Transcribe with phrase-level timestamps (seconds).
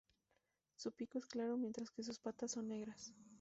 [0.77, 3.13] Su pico es claro mientras que sus patas son negras.